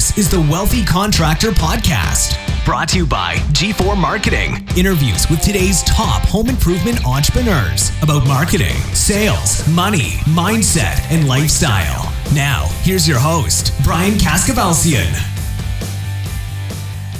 [0.00, 2.34] This is the Wealthy Contractor Podcast,
[2.64, 4.66] brought to you by G4 Marketing.
[4.74, 12.10] Interviews with today's top home improvement entrepreneurs about marketing, sales, money, mindset, and lifestyle.
[12.34, 15.12] Now, here's your host, Brian Kaskavalciyan.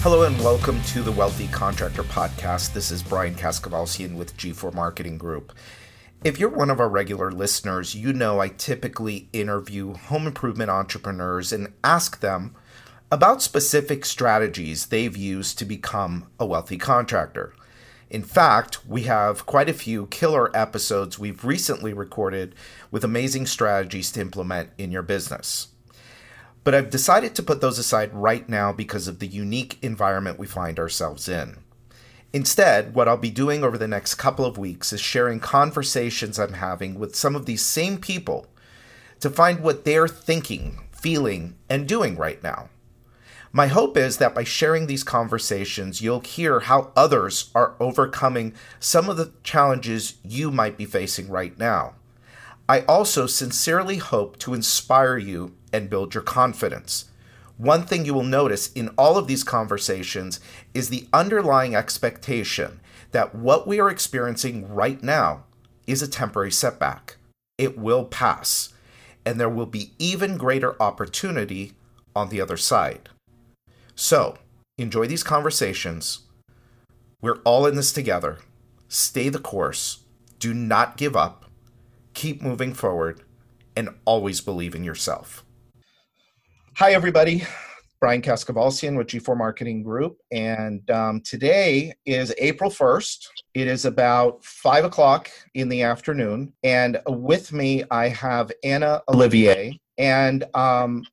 [0.01, 2.73] Hello and welcome to the Wealthy Contractor Podcast.
[2.73, 5.53] This is Brian Kaskavalciyan with G4 Marketing Group.
[6.25, 11.53] If you're one of our regular listeners, you know I typically interview home improvement entrepreneurs
[11.53, 12.55] and ask them
[13.13, 17.53] about specific strategies they've used to become a wealthy contractor.
[18.09, 22.55] In fact, we have quite a few killer episodes we've recently recorded
[22.93, 25.69] with amazing strategies to implement in your business.
[26.63, 30.47] But I've decided to put those aside right now because of the unique environment we
[30.47, 31.57] find ourselves in.
[32.33, 36.53] Instead, what I'll be doing over the next couple of weeks is sharing conversations I'm
[36.53, 38.47] having with some of these same people
[39.19, 42.69] to find what they're thinking, feeling, and doing right now.
[43.53, 49.09] My hope is that by sharing these conversations, you'll hear how others are overcoming some
[49.09, 51.95] of the challenges you might be facing right now.
[52.69, 57.11] I also sincerely hope to inspire you and build your confidence
[57.61, 60.41] one thing you will notice in all of these conversations
[60.73, 62.81] is the underlying expectation
[63.13, 65.45] that what we are experiencing right now
[65.87, 67.19] is a temporary setback.
[67.59, 68.71] It will pass,
[69.27, 71.73] and there will be even greater opportunity
[72.17, 73.11] on the other side.
[74.01, 74.39] So,
[74.79, 76.21] enjoy these conversations.
[77.21, 78.39] We're all in this together.
[78.89, 80.05] Stay the course.
[80.39, 81.45] Do not give up.
[82.15, 83.21] Keep moving forward
[83.77, 85.45] and always believe in yourself.
[86.77, 87.43] Hi, everybody.
[88.01, 90.17] Brian Kaskavalciyan with G4 Marketing Group.
[90.33, 93.27] And um, today is April 1st.
[93.53, 96.55] It is about 5 o'clock in the afternoon.
[96.63, 99.79] And with me, I have Anna Olivier.
[100.01, 101.05] And um,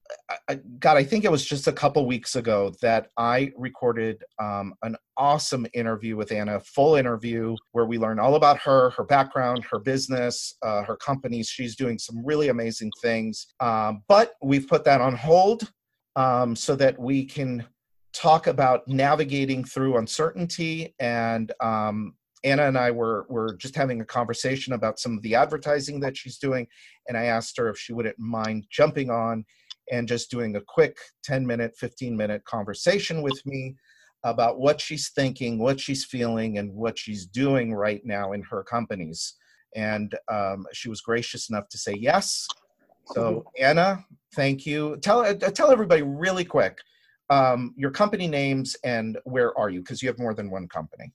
[0.80, 4.96] God, I think it was just a couple weeks ago that I recorded um, an
[5.18, 9.80] awesome interview with Anna, full interview where we learn all about her, her background, her
[9.80, 11.50] business, uh, her companies.
[11.50, 13.48] She's doing some really amazing things.
[13.60, 15.70] Um, but we've put that on hold
[16.16, 17.66] um, so that we can
[18.14, 24.06] talk about navigating through uncertainty and um, Anna and I were were just having a
[24.06, 26.68] conversation about some of the advertising that she's doing,
[27.08, 29.46] and I asked her if she wouldn't mind jumping on
[29.92, 33.76] and just doing a quick 10 minute, 15 minute conversation with me
[34.24, 38.64] about what she's thinking, what she's feeling, and what she's doing right now in her
[38.64, 39.36] companies.
[39.76, 42.48] And um, she was gracious enough to say yes.
[43.06, 44.04] So Anna,
[44.36, 44.98] thank you.
[44.98, 46.78] Tell uh, tell everybody really quick
[47.30, 51.12] um, your company names and where are you because you have more than one company.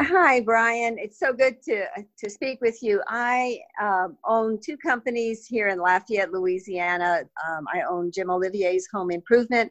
[0.00, 0.98] Hi, Brian.
[0.98, 1.84] It's so good to
[2.18, 3.02] to speak with you.
[3.08, 7.24] I um, own two companies here in Lafayette, Louisiana.
[7.46, 9.70] Um, I own Jim Olivier's Home Improvement,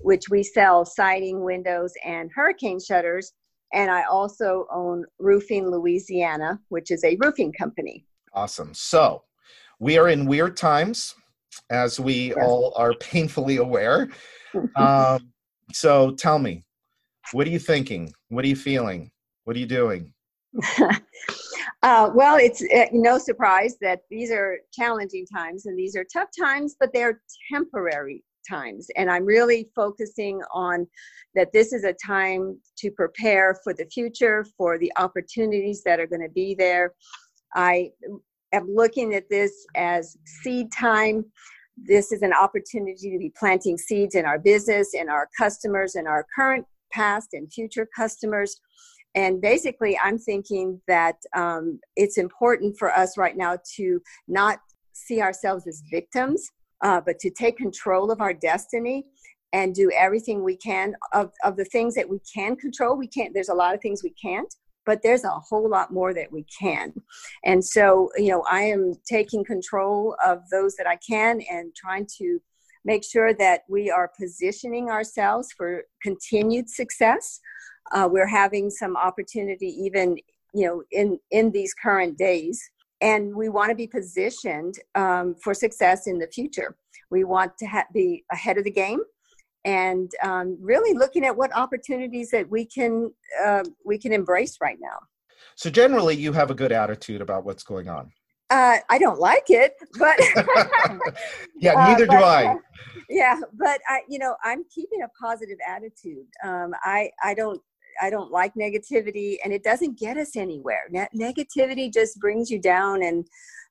[0.00, 3.32] which we sell siding, windows, and hurricane shutters.
[3.72, 8.06] And I also own Roofing Louisiana, which is a roofing company.
[8.32, 8.72] Awesome.
[8.72, 9.24] So
[9.80, 11.14] we are in weird times,
[11.70, 12.36] as we yes.
[12.40, 14.10] all are painfully aware.
[14.76, 15.32] um,
[15.72, 16.64] so tell me,
[17.32, 18.12] what are you thinking?
[18.28, 19.10] What are you feeling?
[19.46, 20.12] What are you doing?
[20.80, 26.30] uh, well, it's uh, no surprise that these are challenging times and these are tough
[26.36, 28.88] times, but they're temporary times.
[28.96, 30.88] And I'm really focusing on
[31.36, 36.08] that this is a time to prepare for the future, for the opportunities that are
[36.08, 36.94] going to be there.
[37.54, 37.92] I
[38.52, 41.24] am looking at this as seed time.
[41.76, 46.08] This is an opportunity to be planting seeds in our business, in our customers, in
[46.08, 48.60] our current, past, and future customers
[49.16, 54.58] and basically i'm thinking that um, it's important for us right now to not
[54.92, 56.50] see ourselves as victims
[56.82, 59.04] uh, but to take control of our destiny
[59.52, 60.94] and do everything we can.
[61.12, 64.02] Of, of the things that we can control we can't there's a lot of things
[64.02, 64.52] we can't
[64.84, 66.94] but there's a whole lot more that we can.
[67.44, 72.06] And so you know i am taking control of those that i can and trying
[72.18, 72.40] to
[72.86, 77.40] make sure that we are positioning ourselves for continued success.
[77.92, 80.16] Uh, we're having some opportunity even
[80.54, 82.58] you know in in these current days.
[83.02, 86.76] And we want to be positioned um, for success in the future.
[87.10, 89.00] We want to ha- be ahead of the game
[89.66, 93.12] and um, really looking at what opportunities that we can
[93.44, 94.98] uh, we can embrace right now.
[95.56, 98.12] So generally you have a good attitude about what's going on
[98.50, 100.16] uh, I don't like it, but
[101.60, 102.54] yeah, neither uh, but, do I.
[103.08, 106.26] yeah, but I, you know, I'm keeping a positive attitude.
[106.44, 107.60] Um, I, I don't,
[108.00, 110.82] I don't like negativity, and it doesn't get us anywhere.
[110.90, 113.26] Ne- negativity just brings you down, and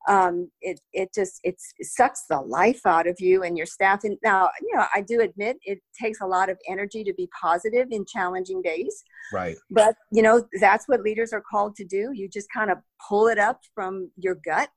[0.07, 4.04] um, it it just it sucks the life out of you and your staff.
[4.04, 7.28] And now, you know, I do admit it takes a lot of energy to be
[7.40, 9.04] positive in challenging days.
[9.34, 9.57] Right.
[9.72, 12.12] But you know, that's what leaders are called to do.
[12.13, 14.69] You just kind of pull it up from your gut,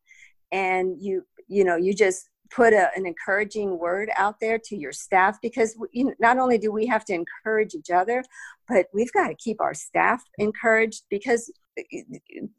[0.53, 4.93] and you you know you just put a, an encouraging word out there to your
[4.93, 8.25] staff because we, not only do we have to encourage each other
[8.67, 11.53] but we've got to keep our staff encouraged because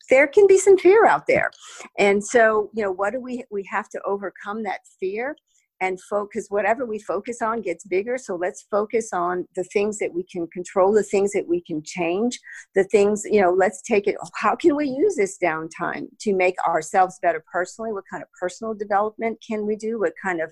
[0.10, 1.52] there can be some fear out there.
[1.98, 5.36] And so you know what do we we have to overcome that fear
[5.82, 8.18] and focus whatever we focus on gets bigger.
[8.18, 11.82] So let's focus on the things that we can control the things that we can
[11.84, 12.40] change
[12.76, 16.56] the things you know let's take it how can we use this downtime to make
[16.68, 17.94] ourselves better personally?
[17.94, 20.00] What kind of personal development can we do?
[20.00, 20.52] What kind of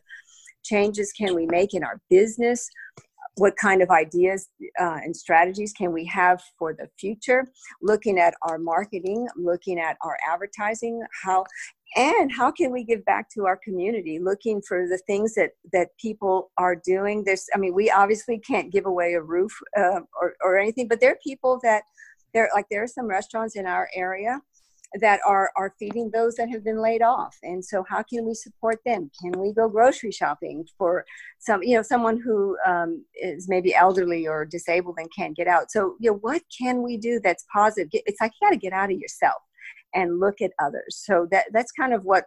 [0.64, 2.70] changes can we make in our business
[3.38, 4.50] what kind of ideas
[4.80, 7.48] uh, and strategies can we have for the future?
[7.82, 11.46] Looking at our marketing looking at our advertising how
[11.96, 14.20] and how can we give back to our community?
[14.20, 17.24] Looking for the things that that people are doing.
[17.24, 21.00] There's i mean we obviously can't give away a roof uh, or, or anything but
[21.00, 21.84] there are people that
[22.34, 24.42] there like there are some restaurants in our area
[24.96, 27.38] that are are feeding those that have been laid off.
[27.44, 29.12] And so how can we support them?
[29.22, 31.06] Can we go grocery shopping for
[31.40, 35.72] some you know someone who um, is maybe elderly or disabled and can't get out?
[35.72, 37.90] So you know what can we do that's positive?
[38.06, 39.42] It's like you got to get out of yourself
[39.94, 41.02] and look at others.
[41.06, 42.26] So that that's kind of what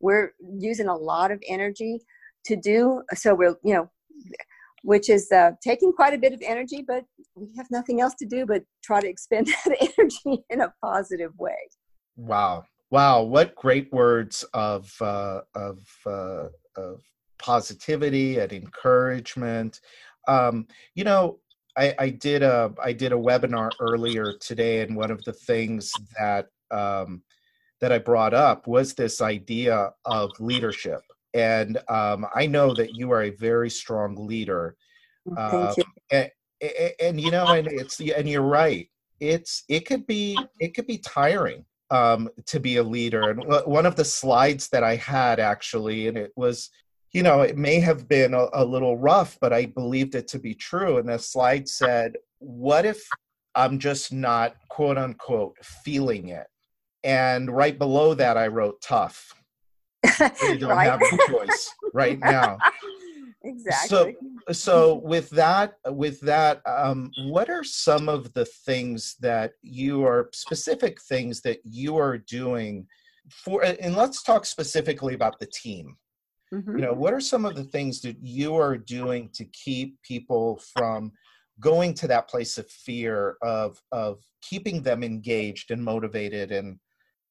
[0.00, 2.00] we're using a lot of energy
[2.46, 3.02] to do.
[3.14, 3.90] So we're you know
[4.82, 7.04] which is uh, taking quite a bit of energy but
[7.34, 11.32] we have nothing else to do but try to expend that energy in a positive
[11.38, 11.56] way
[12.20, 12.64] Wow.
[12.90, 13.22] Wow.
[13.22, 17.02] What great words of, uh, of, uh, of
[17.40, 19.80] positivity and encouragement.
[20.28, 21.38] Um, you know,
[21.76, 25.92] I, I, did a I did a webinar earlier today, and one of the things
[26.18, 27.22] that um,
[27.80, 31.00] that I brought up was this idea of leadership.
[31.32, 34.76] And um, I know that you are a very strong leader.
[35.26, 35.84] Thank uh, you.
[36.10, 36.30] And,
[36.60, 38.88] and, and, you know, and it's and you're right.
[39.20, 43.30] It's it could be it could be tiring um, to be a leader.
[43.30, 46.70] And one of the slides that I had actually, and it was,
[47.12, 50.38] you know, it may have been a, a little rough, but I believed it to
[50.38, 50.98] be true.
[50.98, 53.02] And the slide said, What if
[53.54, 56.46] I'm just not, quote unquote, feeling it?
[57.02, 59.34] And right below that, I wrote tough.
[60.42, 60.90] You don't right?
[60.90, 62.58] have a choice right now.
[63.44, 64.16] exactly.
[64.48, 70.04] So, so with that, with that, um, what are some of the things that you
[70.04, 72.86] are specific things that you are doing
[73.30, 73.62] for?
[73.62, 75.96] And let's talk specifically about the team.
[76.52, 76.78] Mm-hmm.
[76.78, 80.60] You know, what are some of the things that you are doing to keep people
[80.74, 81.12] from
[81.60, 86.78] going to that place of fear of of keeping them engaged and motivated and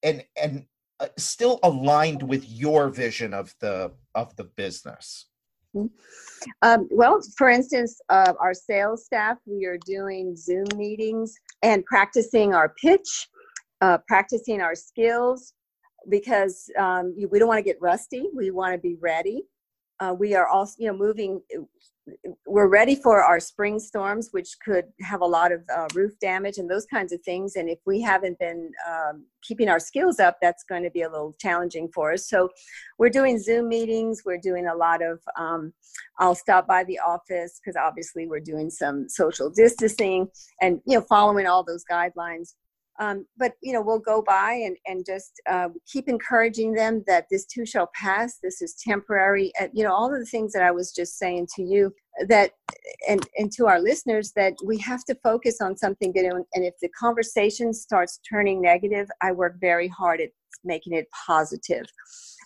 [0.04, 0.66] and and
[1.00, 5.26] uh, still aligned with your vision of the of the business
[6.62, 11.34] um, well, for instance, uh, our sales staff, we are doing Zoom meetings
[11.64, 13.28] and practicing our pitch,
[13.82, 15.54] uh, practicing our skills
[16.10, 18.30] because um, we don't want to get rusty.
[18.36, 19.44] We want to be ready.
[20.00, 21.42] Uh, we are also, you know, moving
[22.46, 26.58] we're ready for our spring storms, which could have a lot of uh, roof damage
[26.58, 27.56] and those kinds of things.
[27.56, 31.10] And if we haven't been um, keeping our skills up, that's going to be a
[31.10, 32.28] little challenging for us.
[32.28, 32.50] So
[32.98, 34.24] we're doing Zoom meetings.
[34.26, 35.74] We're doing a lot of, um,
[36.20, 40.28] I'll stop by the office because obviously we're doing some social distancing
[40.62, 42.54] and, you know, following all those guidelines.
[43.00, 47.28] Um, but you know we'll go by and, and just uh, keep encouraging them that
[47.32, 50.64] this too shall pass this is temporary and you know all of the things that
[50.64, 51.94] i was just saying to you
[52.28, 52.52] that
[53.08, 56.66] and and to our listeners that we have to focus on something good and, and
[56.66, 60.30] if the conversation starts turning negative i work very hard at
[60.64, 61.86] making it positive.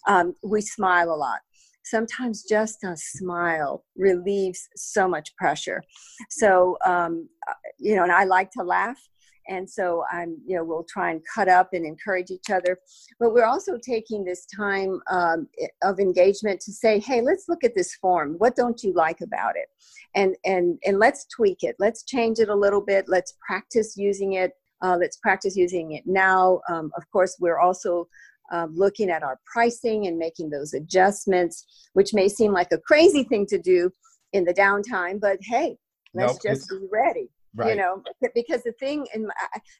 [0.07, 1.39] Um, we smile a lot.
[1.85, 5.83] Sometimes just a smile relieves so much pressure.
[6.29, 8.97] So um, uh, you know and i like to laugh
[9.47, 12.77] and so i'm you know we'll try and cut up and encourage each other.
[13.19, 15.47] But we're also taking this time um,
[15.81, 18.35] of engagement to say hey let's look at this form.
[18.37, 19.67] What don't you like about it?
[20.15, 21.75] And and and let's tweak it.
[21.79, 23.05] Let's change it a little bit.
[23.07, 24.53] Let's practice using it.
[24.81, 26.61] Uh, let's practice using it now.
[26.69, 28.07] Um, of course we're also
[28.51, 33.23] uh, looking at our pricing and making those adjustments which may seem like a crazy
[33.23, 33.89] thing to do
[34.33, 35.77] in the downtime but hey
[36.13, 37.69] let's nope, just be ready Right.
[37.69, 39.31] You know, because the thing, and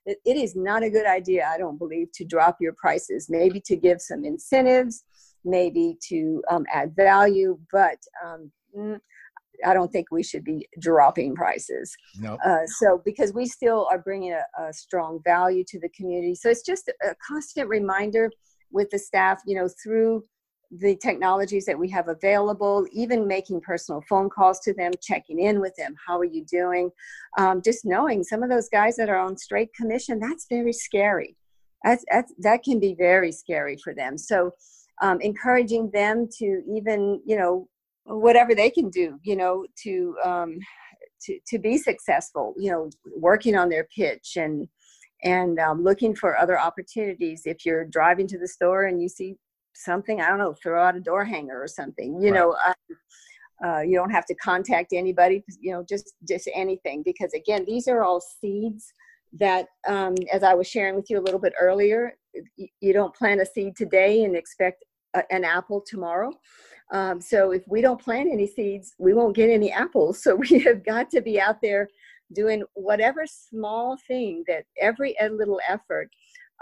[0.06, 3.28] it is not a good idea, I don't believe, to drop your prices.
[3.30, 5.04] Maybe to give some incentives,
[5.44, 9.00] maybe to um, add value, but um, mm,
[9.66, 11.96] I don't think we should be dropping prices.
[12.20, 12.38] No.
[12.46, 16.50] Uh, so because we still are bringing a, a, strong value to the community, so
[16.50, 18.30] it's just a constant reminder
[18.72, 20.24] with the staff, you know, through
[20.80, 25.60] the technologies that we have available, even making personal phone calls to them, checking in
[25.60, 25.96] with them.
[26.06, 26.90] How are you doing?
[27.38, 31.36] Um, just knowing some of those guys that are on straight commission, that's very scary.
[31.84, 34.18] That's, that's, that can be very scary for them.
[34.18, 34.52] So,
[35.02, 37.68] um, encouraging them to even, you know,
[38.06, 40.60] whatever they can do, you know, to, um,
[41.24, 44.68] to, to be successful, you know, working on their pitch and,
[45.24, 47.44] and um, looking for other opportunities.
[47.46, 49.36] If you're driving to the store and you see
[49.76, 52.40] something i don't know throw out a door hanger or something you right.
[52.40, 52.74] know uh,
[53.66, 57.88] uh, you don't have to contact anybody you know just just anything because again these
[57.88, 58.94] are all seeds
[59.32, 62.14] that um, as i was sharing with you a little bit earlier
[62.56, 64.84] you, you don't plant a seed today and expect
[65.16, 66.32] a, an apple tomorrow
[66.92, 70.60] um, so if we don't plant any seeds we won't get any apples so we
[70.60, 71.88] have got to be out there
[72.34, 76.10] doing whatever small thing that every little effort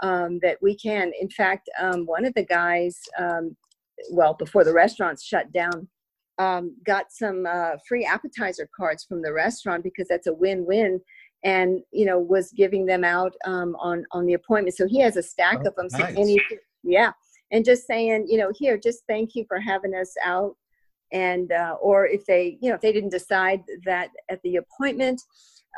[0.02, 1.12] um, that we can.
[1.20, 3.56] In fact, um, one of the guys, um,
[4.10, 5.88] well, before the restaurants shut down,
[6.38, 11.00] um, got some uh, free appetizer cards from the restaurant because that's a win-win,
[11.44, 14.76] and you know was giving them out um, on on the appointment.
[14.76, 15.88] So he has a stack oh, of them.
[15.92, 16.38] Nice.
[16.82, 17.12] Yeah,
[17.52, 20.56] and just saying, you know, here, just thank you for having us out.
[21.12, 25.20] And uh, or if they, you know, if they didn't decide that at the appointment,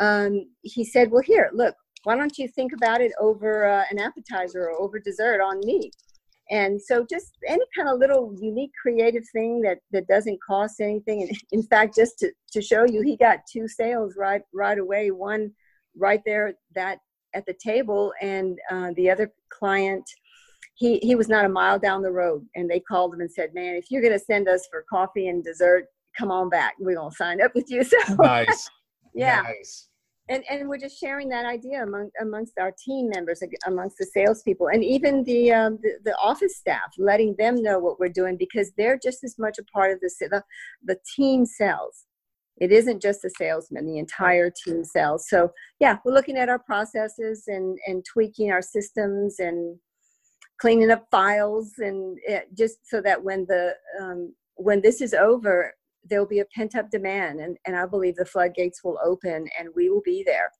[0.00, 3.98] um, he said, well, here, look, why don't you think about it over uh, an
[3.98, 5.90] appetizer or over dessert on me
[6.50, 11.22] and so just any kind of little unique creative thing that that doesn't cost anything.
[11.22, 15.10] And in fact just to, to show you he got two sales right right away
[15.10, 15.52] one
[15.96, 16.98] right there that
[17.34, 18.12] at the table.
[18.20, 20.04] And uh, the other client
[20.74, 22.44] he he was not a mile down the road.
[22.54, 25.28] And they called him and said man if you're going to send us for coffee
[25.28, 26.74] and dessert come on back.
[26.78, 27.84] We're going to sign up with you.
[28.06, 28.70] So nice.
[29.16, 29.42] Yeah.
[29.42, 29.88] Nice
[30.28, 34.68] and and we're just sharing that idea among amongst our team members, amongst the salespeople,
[34.68, 38.72] and even the, um, the, the office staff, letting them know what we're doing because
[38.76, 40.42] they're just as much a part of the the,
[40.84, 42.04] the team sells.
[42.56, 45.28] It isn't just the salesman; the entire team sells.
[45.28, 49.78] So yeah, we're looking at our processes and and tweaking our systems and
[50.60, 55.12] cleaning up files and it, eh, just so that when the um, when this is
[55.12, 55.74] over
[56.08, 59.68] there'll be a pent up demand and, and i believe the floodgates will open and
[59.74, 60.50] we will be there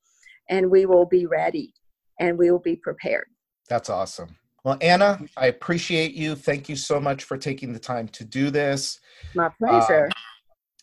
[0.49, 1.73] and we will be ready
[2.21, 3.27] and we will be prepared.
[3.69, 4.37] That's awesome.
[4.65, 6.35] Well anna i appreciate you.
[6.35, 9.01] Thank you so much for taking the time to do this.
[9.35, 10.09] My pleasure.
[10.09, 10.13] uh,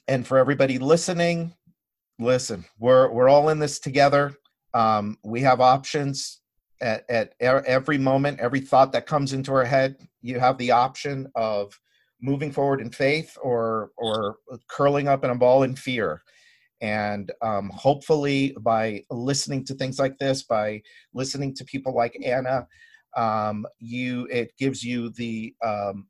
[0.07, 1.53] and for everybody listening
[2.19, 4.35] listen we're we're all in this together.
[4.73, 6.41] Um, we have options
[6.81, 9.97] at, at every moment every thought that comes into our head.
[10.21, 11.79] You have the option of
[12.21, 14.37] moving forward in faith or or
[14.69, 16.21] curling up in a ball in fear.
[16.81, 20.81] And um, hopefully by listening to things like this by
[21.13, 22.67] listening to people like anna
[23.15, 26.07] um, you it gives you the um,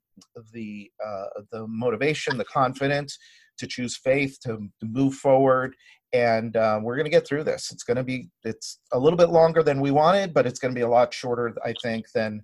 [0.53, 3.17] the uh, the motivation the confidence
[3.57, 5.75] to choose faith to, to move forward.
[6.13, 7.71] And uh, we're going to get through this.
[7.71, 10.73] It's going to be it's a little bit longer than we wanted but it's going
[10.73, 12.41] to be a lot shorter i think than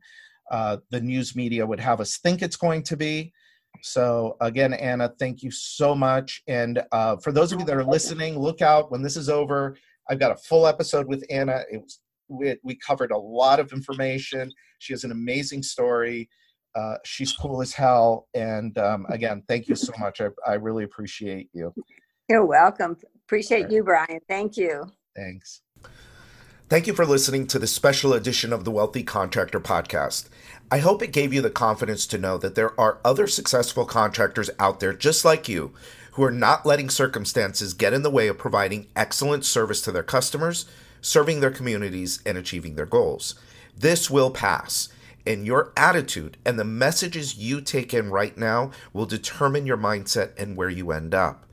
[0.52, 3.34] uh, the news media would have us think it's going to be
[3.82, 6.42] so again, Anna, thank you so much.
[6.48, 9.76] And uh, for those of you that are listening, look out when this is over.
[10.10, 11.64] I've got a full episode with Anna.
[11.72, 14.52] It was we, we covered a lot of information.
[14.80, 16.30] She has an amazing story.
[16.76, 18.28] Uh, she's cool as hell.
[18.34, 20.22] And um, again, thank you so much.
[20.22, 21.74] I, I really appreciate you.
[22.30, 22.98] You're welcome.
[23.26, 23.72] Appreciate right.
[23.72, 24.20] you, Brian.
[24.28, 24.86] Thank you.
[25.16, 25.62] Thanks.
[26.70, 30.28] Thank you for listening to the special edition of the Wealthy Contractor Podcast.
[30.70, 34.50] I hope it gave you the confidence to know that there are other successful contractors
[34.60, 35.72] out there just like you
[36.12, 40.04] who are not letting circumstances get in the way of providing excellent service to their
[40.04, 40.66] customers,
[41.00, 43.36] serving their communities, and achieving their goals.
[43.78, 44.90] This will pass,
[45.26, 50.38] and your attitude and the messages you take in right now will determine your mindset
[50.38, 51.46] and where you end up.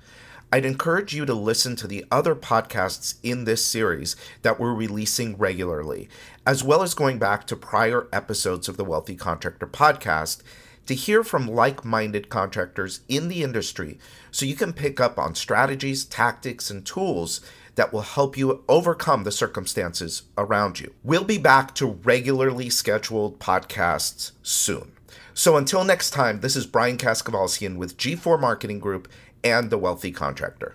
[0.55, 5.37] I'd encourage you to listen to the other podcasts in this series that we're releasing
[5.37, 6.09] regularly,
[6.47, 10.43] as well as going back to prior episodes of the Wealthy Contractor podcast
[10.87, 13.99] to hear from like minded contractors in the industry
[14.31, 17.41] so you can pick up on strategies, tactics, and tools
[17.75, 20.95] that will help you overcome the circumstances around you.
[21.03, 24.93] We'll be back to regularly scheduled podcasts soon.
[25.37, 29.09] So until next time, this is Brian Kaskavalciyan with G4 Marketing Group
[29.45, 30.75] and the wealthy contractor.